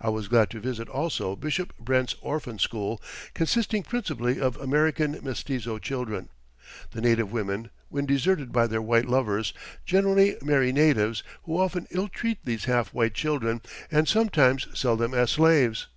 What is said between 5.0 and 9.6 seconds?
mestizo children. The native women, when deserted by their white lovers,